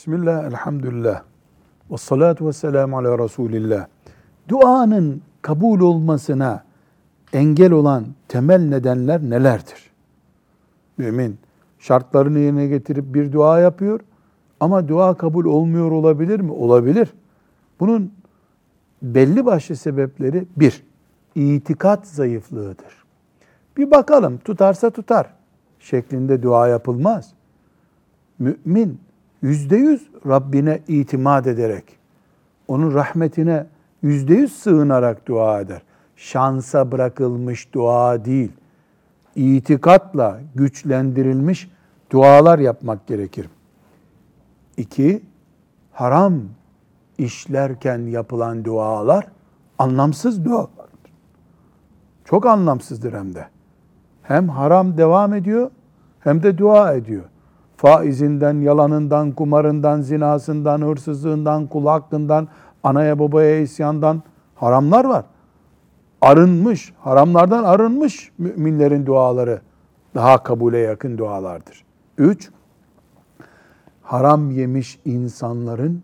Bismillah, 0.00 0.44
elhamdülillah. 0.44 1.22
Ve 1.90 1.96
salatu 1.96 2.46
ve 2.46 2.52
selamu 2.52 2.98
ala 2.98 3.18
Resulillah. 3.18 3.86
Duanın 4.48 5.22
kabul 5.42 5.80
olmasına 5.80 6.64
engel 7.32 7.72
olan 7.72 8.06
temel 8.28 8.60
nedenler 8.68 9.20
nelerdir? 9.22 9.90
Mümin 10.98 11.38
şartlarını 11.78 12.38
yerine 12.38 12.66
getirip 12.66 13.14
bir 13.14 13.32
dua 13.32 13.60
yapıyor 13.60 14.00
ama 14.60 14.88
dua 14.88 15.14
kabul 15.14 15.44
olmuyor 15.44 15.90
olabilir 15.90 16.40
mi? 16.40 16.52
Olabilir. 16.52 17.08
Bunun 17.80 18.12
belli 19.02 19.46
başlı 19.46 19.76
sebepleri 19.76 20.46
bir, 20.56 20.82
itikat 21.34 22.06
zayıflığıdır. 22.06 23.04
Bir 23.76 23.90
bakalım 23.90 24.38
tutarsa 24.38 24.90
tutar 24.90 25.34
şeklinde 25.80 26.42
dua 26.42 26.68
yapılmaz. 26.68 27.32
Mümin 28.38 29.00
yüzde 29.42 29.76
yüz 29.76 30.08
Rabbine 30.26 30.80
itimat 30.88 31.46
ederek, 31.46 31.84
onun 32.68 32.94
rahmetine 32.94 33.66
yüzde 34.02 34.34
yüz 34.34 34.52
sığınarak 34.52 35.28
dua 35.28 35.60
eder. 35.60 35.82
Şansa 36.16 36.92
bırakılmış 36.92 37.74
dua 37.74 38.24
değil, 38.24 38.52
itikatla 39.36 40.40
güçlendirilmiş 40.54 41.70
dualar 42.10 42.58
yapmak 42.58 43.06
gerekir. 43.06 43.48
İki, 44.76 45.22
haram 45.92 46.42
işlerken 47.18 47.98
yapılan 47.98 48.64
dualar 48.64 49.26
anlamsız 49.78 50.44
dualardır. 50.44 51.12
Çok 52.24 52.46
anlamsızdır 52.46 53.12
hem 53.12 53.34
de. 53.34 53.46
Hem 54.22 54.48
haram 54.48 54.96
devam 54.96 55.34
ediyor 55.34 55.70
hem 56.20 56.42
de 56.42 56.58
dua 56.58 56.94
ediyor. 56.94 57.24
Faizinden, 57.80 58.60
yalanından, 58.60 59.32
kumarından, 59.32 60.00
zinasından, 60.00 60.80
hırsızlığından, 60.80 61.66
kul 61.66 61.86
hakkından, 61.86 62.48
anaya 62.82 63.18
babaya 63.18 63.60
isyandan 63.60 64.22
haramlar 64.54 65.04
var. 65.04 65.24
Arınmış, 66.20 66.92
haramlardan 66.98 67.64
arınmış 67.64 68.32
müminlerin 68.38 69.06
duaları 69.06 69.60
daha 70.14 70.42
kabule 70.42 70.78
yakın 70.78 71.18
dualardır. 71.18 71.84
Üç, 72.18 72.50
haram 74.02 74.50
yemiş 74.50 74.98
insanların 75.04 76.02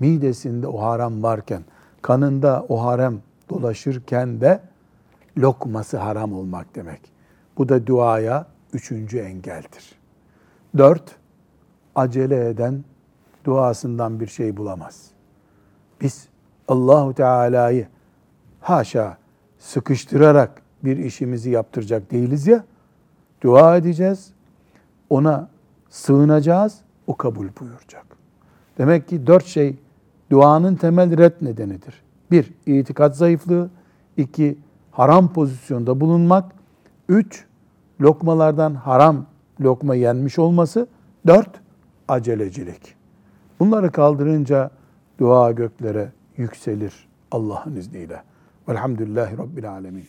midesinde 0.00 0.66
o 0.66 0.82
haram 0.82 1.22
varken, 1.22 1.62
kanında 2.02 2.66
o 2.68 2.84
haram 2.84 3.14
dolaşırken 3.50 4.40
de 4.40 4.60
lokması 5.38 5.96
haram 5.96 6.32
olmak 6.32 6.74
demek. 6.74 7.00
Bu 7.58 7.68
da 7.68 7.86
duaya 7.86 8.46
üçüncü 8.72 9.18
engeldir. 9.18 9.99
Dört, 10.78 11.16
acele 11.94 12.48
eden 12.48 12.84
duasından 13.44 14.20
bir 14.20 14.26
şey 14.26 14.56
bulamaz. 14.56 15.10
Biz 16.00 16.28
Allahu 16.68 17.14
Teala'yı 17.14 17.88
haşa 18.60 19.18
sıkıştırarak 19.58 20.62
bir 20.84 20.96
işimizi 20.96 21.50
yaptıracak 21.50 22.10
değiliz 22.10 22.46
ya. 22.46 22.64
Dua 23.42 23.76
edeceğiz. 23.76 24.32
Ona 25.10 25.48
sığınacağız. 25.88 26.78
O 27.06 27.16
kabul 27.16 27.48
buyuracak. 27.60 28.06
Demek 28.78 29.08
ki 29.08 29.26
dört 29.26 29.46
şey 29.46 29.76
duanın 30.30 30.76
temel 30.76 31.18
red 31.18 31.32
nedenidir. 31.40 32.02
Bir, 32.30 32.54
itikat 32.66 33.16
zayıflığı. 33.16 33.70
iki 34.16 34.58
haram 34.90 35.32
pozisyonda 35.32 36.00
bulunmak. 36.00 36.52
Üç, 37.08 37.44
lokmalardan 38.00 38.74
haram 38.74 39.26
lokma 39.60 39.94
yenmiş 39.94 40.38
olması. 40.38 40.86
Dört, 41.26 41.60
acelecilik. 42.08 42.94
Bunları 43.60 43.92
kaldırınca 43.92 44.70
dua 45.18 45.52
göklere 45.52 46.12
yükselir 46.36 47.08
Allah'ın 47.30 47.76
izniyle. 47.76 48.22
Velhamdülillahi 48.68 49.38
Rabbil 49.38 49.70
Alemin. 49.70 50.04